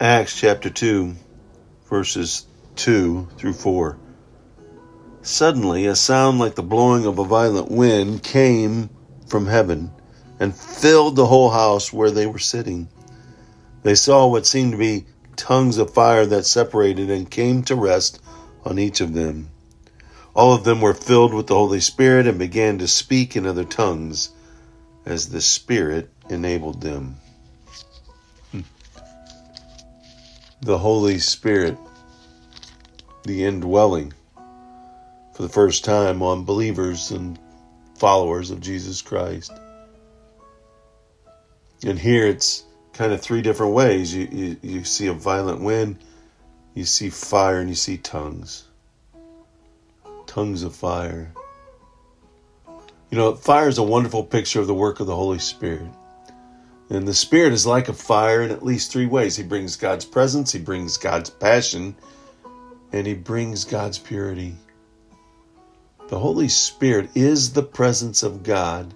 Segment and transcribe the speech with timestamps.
[0.00, 1.14] Acts chapter 2,
[1.88, 3.96] verses 2 through 4.
[5.22, 8.90] Suddenly, a sound like the blowing of a violent wind came
[9.28, 9.92] from heaven
[10.40, 12.88] and filled the whole house where they were sitting.
[13.84, 18.20] They saw what seemed to be tongues of fire that separated and came to rest
[18.64, 19.48] on each of them.
[20.34, 23.64] All of them were filled with the Holy Spirit and began to speak in other
[23.64, 24.30] tongues
[25.06, 27.20] as the Spirit enabled them.
[30.64, 31.78] The Holy Spirit,
[33.22, 34.12] the indwelling,
[35.34, 37.38] for the first time on believers and
[37.96, 39.52] followers of Jesus Christ.
[41.86, 44.14] And here it's kind of three different ways.
[44.14, 45.98] You, you, you see a violent wind,
[46.74, 48.64] you see fire, and you see tongues
[50.26, 51.32] tongues of fire.
[53.10, 55.86] You know, fire is a wonderful picture of the work of the Holy Spirit.
[56.90, 59.36] And the Spirit is like a fire in at least three ways.
[59.36, 61.96] He brings God's presence, He brings God's passion,
[62.92, 64.54] and He brings God's purity.
[66.08, 68.92] The Holy Spirit is the presence of God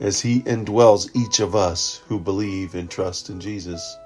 [0.00, 3.96] as He indwells each of us who believe and trust in Jesus.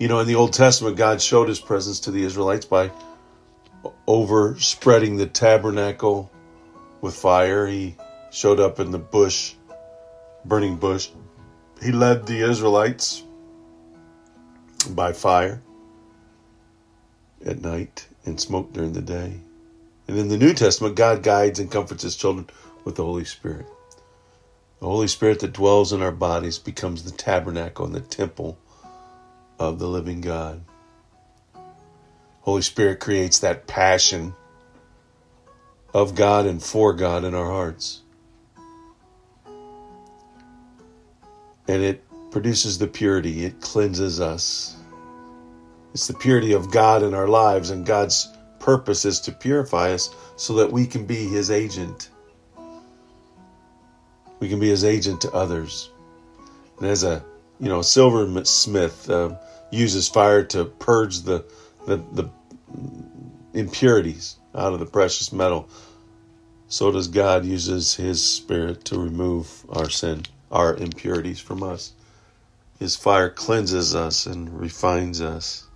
[0.00, 2.90] You know, in the Old Testament, God showed His presence to the Israelites by
[4.06, 6.30] overspreading the tabernacle
[7.00, 7.66] with fire.
[7.66, 7.96] He
[8.30, 9.54] showed up in the bush,
[10.44, 11.10] burning bush.
[11.82, 13.22] He led the Israelites
[14.90, 15.62] by fire
[17.44, 19.40] at night and smoke during the day.
[20.08, 22.48] And in the New Testament, God guides and comforts his children
[22.84, 23.66] with the Holy Spirit.
[24.80, 28.58] The Holy Spirit that dwells in our bodies becomes the tabernacle and the temple
[29.58, 30.62] of the living God.
[32.40, 34.34] Holy Spirit creates that passion
[35.92, 38.00] of God and for God in our hearts.
[41.70, 44.76] And it produces the purity, it cleanses us.
[45.94, 50.10] It's the purity of God in our lives, and God's purpose is to purify us
[50.34, 52.10] so that we can be His agent.
[54.40, 55.90] We can be His agent to others.
[56.78, 57.22] And as a
[57.60, 59.36] you know a silversmith uh,
[59.70, 61.44] uses fire to purge the
[61.86, 62.28] the, the
[63.54, 65.68] impurities out of the precious metal,
[66.66, 71.92] so does God uses his spirit to remove our sin, our impurities from us.
[72.78, 75.66] His fire cleanses us and refines us.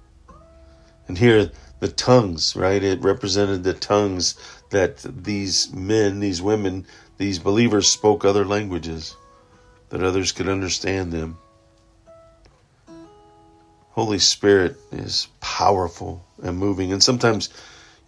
[1.07, 2.83] And here the tongues, right?
[2.83, 4.37] It represented the tongues
[4.71, 6.87] that these men, these women,
[7.19, 9.15] these believers spoke other languages
[9.91, 11.39] that others could understand them.
[13.91, 16.93] Holy Spirit is powerful and moving.
[16.93, 17.51] And sometimes,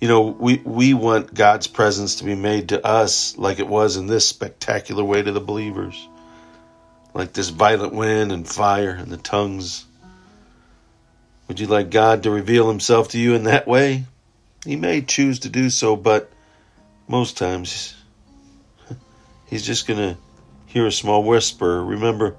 [0.00, 3.96] you know, we, we want God's presence to be made to us like it was
[3.96, 6.08] in this spectacular way to the believers.
[7.16, 9.86] Like this violent wind and fire and the tongues.
[11.48, 14.04] Would you like God to reveal himself to you in that way?
[14.66, 16.30] He may choose to do so, but
[17.08, 17.94] most times
[19.46, 20.20] he's just going to
[20.66, 21.82] hear a small whisper.
[21.82, 22.36] Remember,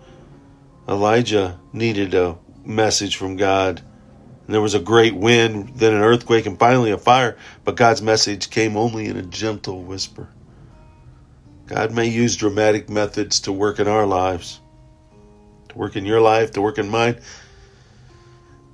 [0.88, 3.82] Elijah needed a message from God.
[4.46, 7.36] And there was a great wind, then an earthquake, and finally a fire.
[7.64, 10.30] But God's message came only in a gentle whisper.
[11.66, 14.62] God may use dramatic methods to work in our lives,
[15.78, 17.20] work in your life, to work in mine,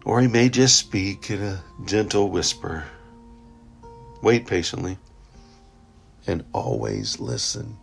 [0.06, 2.86] or He may just speak in a gentle whisper.
[4.22, 4.98] Wait patiently
[6.26, 7.78] and always listen.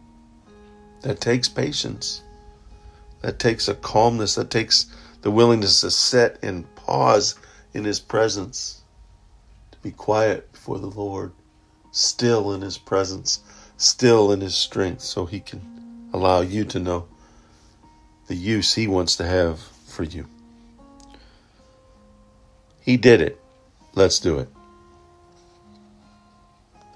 [1.02, 2.22] That takes patience.
[3.20, 4.34] That takes a calmness.
[4.34, 4.86] That takes
[5.20, 7.34] the willingness to sit and pause
[7.74, 8.82] in His presence,
[9.70, 11.32] to be quiet before the Lord,
[11.90, 13.40] still in His presence,
[13.76, 17.06] still in His strength, so He can allow you to know
[18.30, 20.24] the use He wants to have for you.
[22.80, 23.40] He did it.
[23.92, 24.48] Let's do it.